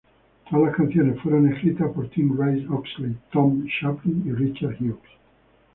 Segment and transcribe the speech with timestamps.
[0.49, 4.97] Todas las canciones fueron escritas por Tim Rice-Oxley, Tom Chaplin y Richard Hughes.